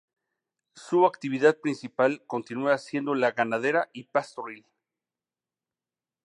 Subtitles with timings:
[0.73, 4.65] Su actividad principal continuaba siendo la ganadera y pastoril.